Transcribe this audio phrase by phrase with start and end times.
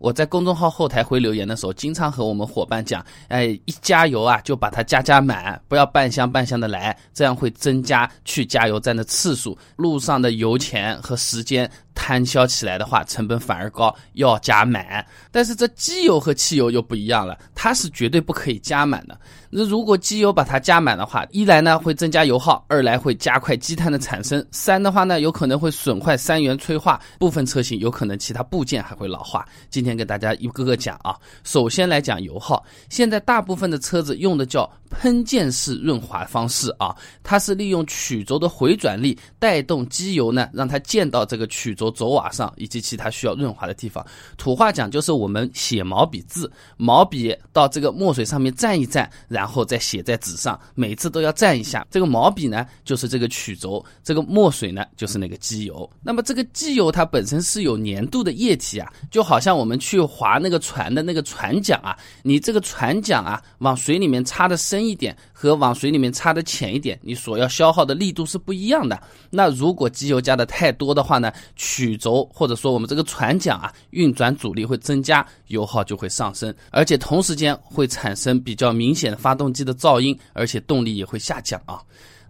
[0.00, 11.70] 我在公众号后台回留言的时候，经常和我们伙伴讲，哎，一加油啊，就把它加加满，不要半箱半箱的来，这样会增加去加油站的次数，路上的油钱和时间。
[12.00, 15.04] 摊销起来的话，成本反而高，要加满。
[15.30, 19.20] 但是这机油和汽油又不一样了，它是绝对不可以加满的。
[19.50, 29.46] 那如果机油把它加满的话，一来呢会增加油耗，二来会加快积碳的产生，三的话呢有可能会损坏三元催化，部分车型有可能其他部件还会老化。
[29.68, 31.14] 今天给大家一个个讲啊。
[31.44, 41.88] 首先来讲油耗，现在大部分的车子用的叫喷溅式润滑方式啊，它是利用曲轴的回转力带动机油呢，让它溅到这个曲轴。
[42.00, 44.02] 轴瓦上以及其他需要润滑的地方，
[44.38, 51.86] 土话讲就是我们写毛笔字，毛笔到这个墨水上面蘸一蘸，然后再写在纸上，每次都要蘸一下。
[51.90, 55.90] 这个毛笔呢，就是这个曲轴，这个墨水呢，就是那个机油。
[56.02, 69.00] 那么这个机油它本身是有粘度的液体啊，就好像我们去划那个船的那个船桨啊，你这个船桨啊往水里面插的深一点，和往水里面插的浅一点，你所要消耗的力度是不一样的。
[69.30, 81.80] 那如果机油加的太多的话呢，曲轴或者说我们这个船桨啊，运转阻力会增加，油耗就会上升，而且同时间会产生比较明显的发动机的噪音，而且动力也会下降啊。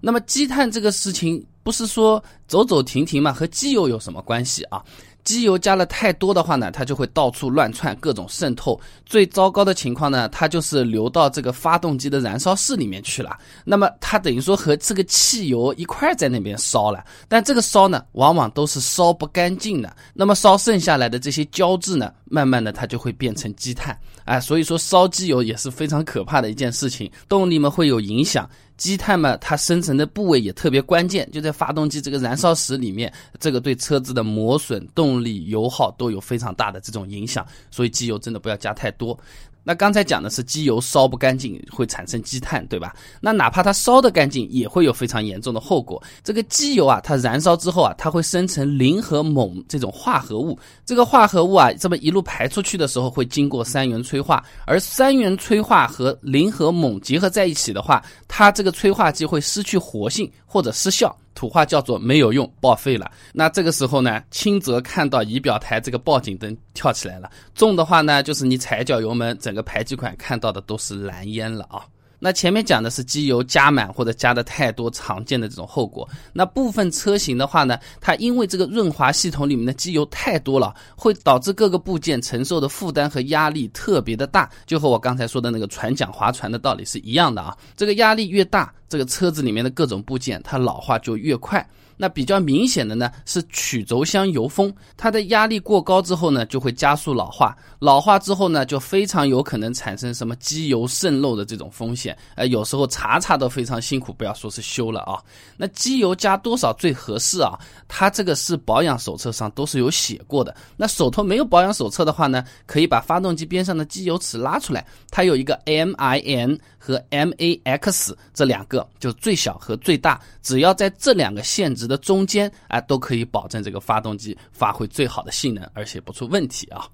[0.03, 4.83] 那么积碳这个事情不是说走走停停嘛，和机油有什么关系啊？
[5.25, 8.81] 机油加了太多的话呢，它就会到处乱窜，各种渗透。
[9.05, 13.37] 最糟糕的情况呢，它就是流到这个发动机的燃烧室里面去了。
[13.65, 17.05] 那么它等于说和这个汽油一块在那边烧了。
[17.29, 19.95] 但这个烧呢，往往都是烧不干净的。
[20.15, 23.95] 那么烧剩下来的这些胶质呢，慢慢的它就会变成积碳。
[24.25, 28.49] 哎，所以说烧机油也是非常可怕的一件事情，动力嘛会有影响。
[28.77, 39.19] 积碳嘛，它生成的部位也特别关键，就在发动机这个燃烧室里面，这个对车子的磨损、动力、油耗都有非常大的这种影响，所以机油真的不要加太多。
[39.63, 42.95] 那刚才讲的是机油烧不干净会产生积碳，对吧？
[43.21, 46.03] 那哪怕它烧得干净，也会有非常严重的后果。
[46.25, 50.59] 这个机油啊，它燃烧之后啊，它会生成磷和锰这种化合物。
[50.87, 61.15] 这个化合物啊，这么一路排出去的时候，会经过三元催化，而三元催化和磷和锰结合在一起的话，它这个催化剂会失去活性或者失效。
[61.35, 63.11] 土话叫做没有用，报废了。
[63.33, 71.85] 那这个时候呢，轻则看到仪表台这个报警灯跳起来了，重的话呢，就是你踩脚油门，整个排气管看到的都是蓝烟了啊。
[72.23, 76.07] 那前面讲的是机油加满或者加的太多常见的这种后果。
[76.35, 87.57] 那部分车型的话呢，它因为这个润滑系统里面的机油太多了，会导致各个部件承受的负担和压力特别的大，就和我刚才说的那个船桨划船的道理是一样的啊。
[87.75, 91.67] 这个压力越大，这个车子里面的各种部件它老化就越快。
[91.97, 102.17] 那比较明显的呢是曲轴箱油封，它的压力过高之后呢，就会加速老化，老化之后呢，就非常有可能产生什么机油渗漏的这种风险。
[102.37, 105.21] 呃，有时候查查都非常辛苦，不要说是修了啊。
[105.59, 107.53] 那机油加多少最合适啊？
[107.87, 110.57] 它这个是保养手册上都是有写过的。
[110.79, 121.91] 那手头没有保养手册的话呢，可以把发动机边上的机油尺拉出来，它有一个 MIN 和 MAX 这两个，就最小和最大，只要在这两个限值。
[121.91, 126.87] 的中间啊，都可以保证这个发动机发挥最好的性能，而且不出问题啊。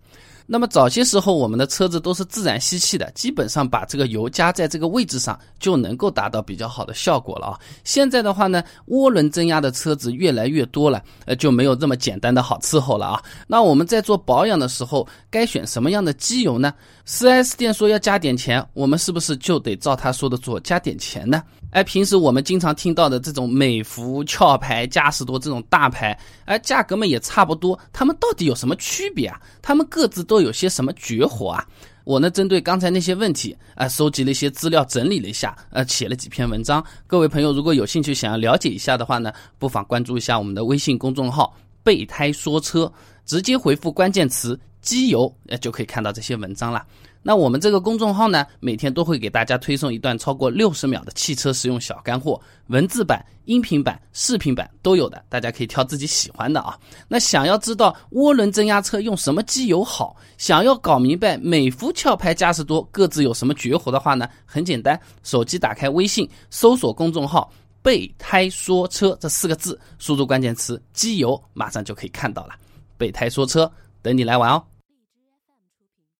[0.47, 7.59] 那么早些时候，我们的车子都是自然吸气的，基本上把这个油加在这个位置上就能够达到比较好的效果了啊。
[7.83, 13.23] 现在的话呢，涡轮增压的车子越来越多了，呃，就没有这么简单的好伺候了啊。
[13.49, 16.73] 那我们在做保养的时候，该选什么样的机油呢
[17.09, 21.43] ？4S 店说要加点钱，我们是不是就得照他说的做，加点钱呢？
[21.73, 29.39] 哎，平时我们经常听到的这种美孚、壳牌、嘉实多这种大牌，哎，价格嘛也差不多，它们到底有什么区别啊？
[29.61, 31.67] 它们各自都都有些什么绝活啊？
[32.05, 36.85] 我呢，针对刚才那些问题啊，收集了一些资料，整理了一下，呃，写了几篇文章。
[37.07, 42.93] 各位朋友，如果有兴趣想要了解一下的话呢，不妨关注一下我们的微信公众号“备胎说车”，
[43.25, 46.87] 直接回复关键词“机油”，呃，就可以看到这些文章了。
[47.23, 56.79] 那我们这个公众号呢，每天都会给大家推送一段超过六十秒的汽车实用小干货，文字版、音频版、视频版都有的，大家可以挑自己喜欢的啊。
[57.09, 72.55] 那想要知道涡轮增压车用什么机油好，想要搞明白美孚、壳牌、嘉实多各自有什么绝活的话呢，很简单，手机打开微信，搜索公众号“备胎说车”这四个字，输入关键词“机油”，马上就可以看到了。
[72.97, 73.69] 备胎说车，
[74.00, 74.62] 等你来玩哦。